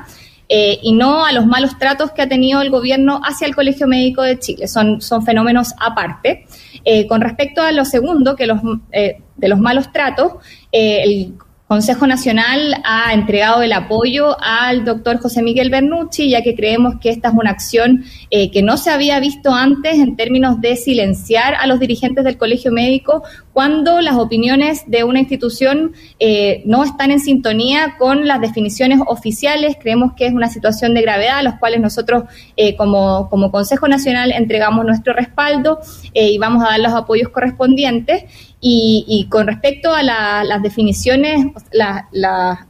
eh, 0.48 0.78
y 0.82 0.92
no 0.92 1.24
a 1.24 1.32
los 1.32 1.46
malos 1.46 1.78
tratos 1.78 2.12
que 2.12 2.22
ha 2.22 2.28
tenido 2.28 2.62
el 2.62 2.70
gobierno 2.70 3.20
hacia 3.24 3.46
el 3.46 3.54
Colegio 3.54 3.86
Médico 3.86 4.22
de 4.22 4.38
Chile. 4.38 4.68
Son, 4.68 5.00
son 5.00 5.24
fenómenos 5.24 5.74
aparte. 5.78 6.46
Eh, 6.84 7.06
con 7.06 7.20
respecto 7.20 7.62
a 7.62 7.72
lo 7.72 7.84
segundo, 7.84 8.36
que 8.36 8.46
los, 8.46 8.60
eh, 8.92 9.20
de 9.36 9.48
los 9.48 9.58
malos 9.58 9.90
tratos, 9.92 10.34
el 10.70 11.34
Consejo 11.66 12.06
Nacional 12.06 12.80
ha 12.84 13.12
entregado 13.12 13.60
el 13.60 13.72
apoyo 13.72 14.36
al 14.40 14.84
doctor 14.84 15.18
José 15.18 15.42
Miguel 15.42 15.68
Bernucci, 15.68 16.30
ya 16.30 16.40
que 16.40 16.54
creemos 16.54 17.00
que 17.00 17.10
esta 17.10 17.28
es 17.28 17.34
una 17.34 17.50
acción 17.50 18.04
eh, 18.30 18.52
que 18.52 18.62
no 18.62 18.76
se 18.76 18.90
había 18.90 19.18
visto 19.18 19.52
antes 19.52 19.94
en 19.94 20.14
términos 20.14 20.60
de 20.60 20.76
silenciar 20.76 21.56
a 21.56 21.66
los 21.66 21.80
dirigentes 21.80 22.22
del 22.22 22.38
colegio 22.38 22.70
médico 22.70 23.24
cuando 23.56 24.02
las 24.02 24.16
opiniones 24.16 24.82
de 24.86 25.02
una 25.02 25.18
institución 25.18 25.94
eh, 26.18 26.62
no 26.66 26.84
están 26.84 27.10
en 27.10 27.20
sintonía 27.20 27.96
con 27.98 28.28
las 28.28 28.38
definiciones 28.42 29.00
oficiales. 29.06 29.78
Creemos 29.80 30.12
que 30.12 30.26
es 30.26 30.34
una 30.34 30.50
situación 30.50 30.92
de 30.92 31.00
gravedad 31.00 31.38
a 31.38 31.42
los 31.42 31.54
cuales 31.54 31.80
nosotros 31.80 32.24
eh, 32.58 32.76
como, 32.76 33.30
Consejo 33.50 33.88
Nacional 33.88 34.30
entregamos 34.32 34.84
nuestro 34.84 35.14
respaldo 35.14 35.80
y 36.12 36.36
vamos 36.36 36.62
a 36.64 36.72
dar 36.72 36.80
los 36.80 36.92
apoyos 36.92 37.30
correspondientes. 37.30 38.24
Y, 38.60 39.26
con 39.30 39.46
respecto 39.46 39.90
a 39.94 40.02
las 40.02 40.62
definiciones, 40.62 41.46
la, 41.72 42.08
la 42.12 42.66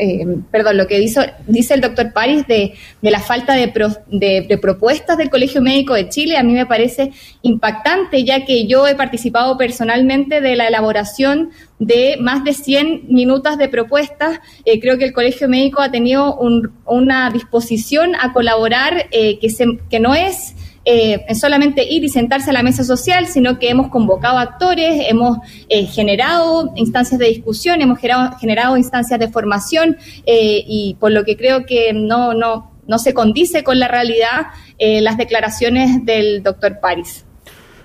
eh, 0.00 0.26
perdón, 0.50 0.78
lo 0.78 0.86
que 0.86 0.98
dice, 0.98 1.34
dice 1.46 1.74
el 1.74 1.82
doctor 1.82 2.12
París 2.14 2.46
de, 2.46 2.72
la 3.02 3.20
falta 3.20 3.54
de, 3.54 3.70
de, 4.08 4.58
propuestas 4.58 5.18
del 5.18 5.28
Colegio 5.28 5.60
Médico 5.60 5.92
de 5.92 6.08
Chile, 6.08 6.38
a 6.38 6.42
mí 6.42 6.54
me 6.54 6.64
parece 6.64 7.12
impactante, 7.42 8.24
ya 8.24 8.46
que 8.46 8.66
yo 8.66 8.88
he 8.88 8.94
participado 8.94 9.58
personalmente 9.58 10.40
de 10.40 10.56
la 10.56 10.68
elaboración 10.68 11.50
de 11.78 12.16
más 12.18 12.44
de 12.44 12.54
100 12.54 13.08
minutos 13.08 13.58
de 13.58 13.68
propuestas. 13.68 14.40
Eh, 14.64 14.80
creo 14.80 14.96
que 14.96 15.04
el 15.04 15.12
Colegio 15.12 15.48
Médico 15.48 15.82
ha 15.82 15.90
tenido 15.90 16.38
una 16.86 17.30
disposición 17.30 18.14
a 18.18 18.32
colaborar 18.32 19.06
eh, 19.10 19.38
que, 19.38 19.50
se, 19.50 19.66
que 19.90 20.00
no 20.00 20.14
es 20.14 20.54
eh, 20.84 21.34
solamente 21.34 21.84
ir 21.84 22.04
y 22.04 22.08
sentarse 22.08 22.50
a 22.50 22.52
la 22.52 22.62
mesa 22.62 22.84
social, 22.84 23.26
sino 23.26 23.58
que 23.58 23.70
hemos 23.70 23.88
convocado 23.88 24.38
actores, 24.38 25.06
hemos 25.08 25.38
eh, 25.68 25.86
generado 25.86 26.72
instancias 26.76 27.18
de 27.18 27.26
discusión, 27.26 27.80
hemos 27.82 27.98
generado, 27.98 28.36
generado 28.38 28.76
instancias 28.76 29.20
de 29.20 29.28
formación 29.28 29.96
eh, 30.26 30.64
y 30.66 30.96
por 30.98 31.12
lo 31.12 31.24
que 31.24 31.36
creo 31.36 31.66
que 31.66 31.92
no, 31.92 32.34
no, 32.34 32.70
no 32.86 32.98
se 32.98 33.14
condice 33.14 33.62
con 33.62 33.78
la 33.78 33.88
realidad 33.88 34.46
eh, 34.78 35.00
las 35.00 35.16
declaraciones 35.16 36.04
del 36.04 36.42
doctor 36.42 36.80
París. 36.80 37.24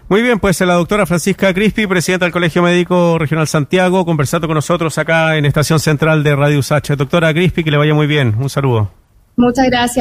Muy 0.07 0.21
bien, 0.21 0.39
pues 0.39 0.61
la 0.61 0.75
doctora 0.75 1.05
Francisca 1.07 1.51
Crispi, 1.53 1.87
presidenta 1.87 2.25
del 2.25 2.33
Colegio 2.33 2.61
Médico 2.61 3.17
Regional 3.17 3.47
Santiago, 3.47 4.05
conversando 4.05 4.47
con 4.47 4.55
nosotros 4.55 4.97
acá 4.99 5.35
en 5.35 5.45
Estación 5.45 5.79
Central 5.79 6.23
de 6.23 6.35
Radio 6.35 6.59
USACH. 6.59 6.91
Doctora 6.91 7.33
Crispi, 7.33 7.63
que 7.63 7.71
le 7.71 7.77
vaya 7.77 7.95
muy 7.95 8.05
bien. 8.05 8.35
Un 8.37 8.49
saludo. 8.49 8.91
Muchas 9.35 9.65
gracias. 9.65 9.93